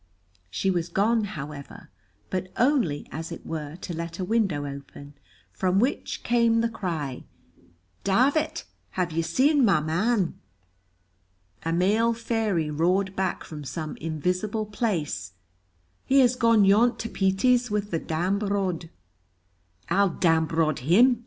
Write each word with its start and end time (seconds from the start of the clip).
She 0.49 0.71
was 0.71 0.89
gone, 0.89 1.25
however, 1.25 1.91
but 2.31 2.51
only, 2.57 3.07
as 3.11 3.31
it 3.31 3.45
were, 3.45 3.75
to 3.81 3.93
let 3.93 4.17
a 4.17 4.25
window 4.25 4.65
open, 4.65 5.13
from 5.53 5.77
which 5.79 6.23
came 6.23 6.61
the 6.61 6.69
cry, 6.69 7.23
"Davit, 8.03 8.63
have 8.97 9.11
you 9.11 9.21
seen 9.21 9.63
my 9.63 9.79
man?" 9.79 10.39
A 11.61 11.71
male 11.71 12.15
fairy 12.15 12.71
roared 12.71 13.15
back 13.15 13.43
from 13.43 13.63
some 13.63 13.95
invisible 13.97 14.65
place, 14.65 15.33
"He 16.03 16.21
has 16.21 16.35
gone 16.35 16.65
yont 16.65 16.97
to 16.97 17.07
Petey's 17.07 17.69
wi' 17.69 17.81
the 17.81 17.99
dambrod." 17.99 18.89
"I'll 19.87 20.09
dambrod 20.09 20.79
him!" 20.79 21.19